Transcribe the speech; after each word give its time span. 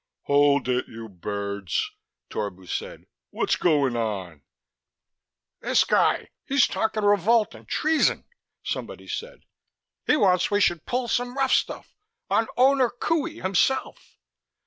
"Hold 0.23 0.67
it, 0.67 0.87
you 0.87 1.07
birds," 1.07 1.91
Torbu 2.31 2.65
said. 2.65 3.05
"What's 3.29 3.55
goin' 3.55 3.95
on?" 3.95 4.41
"This 5.59 5.83
guy! 5.83 6.29
He's 6.43 6.65
talkin' 6.65 7.05
revolt 7.05 7.53
and 7.53 7.67
treason," 7.67 8.25
somebody 8.63 9.07
said. 9.07 9.45
"He 10.07 10.17
wants 10.17 10.49
we 10.49 10.59
should 10.59 10.87
pull 10.87 11.07
some 11.07 11.37
rough 11.37 11.53
stuff 11.53 11.93
on 12.31 12.47
Owner 12.57 12.89
Qohey 12.89 13.43
hisself." 13.47 14.17